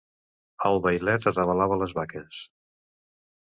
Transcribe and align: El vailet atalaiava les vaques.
El 0.69 0.79
vailet 0.85 1.27
atalaiava 1.33 1.79
les 1.83 1.95
vaques. 1.99 2.41